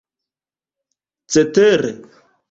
cetere 1.31 1.91